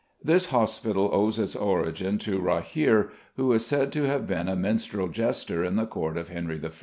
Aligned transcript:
This 0.23 0.47
hospital 0.47 1.11
owes 1.13 1.37
its 1.37 1.55
origin 1.55 2.17
to 2.25 2.39
Rahere, 2.39 3.11
who 3.35 3.53
is 3.53 3.67
said 3.67 3.91
to 3.91 4.03
have 4.07 4.25
been 4.25 4.47
a 4.49 4.55
minstrel 4.55 5.09
jester 5.09 5.63
at 5.63 5.75
the 5.75 5.85
court 5.85 6.17
of 6.17 6.29
Henry 6.29 6.59
I. 6.63 6.69